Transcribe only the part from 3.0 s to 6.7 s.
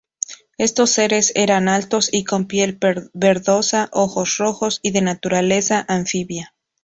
verdosa, ojos rojos y de naturaleza anfibia.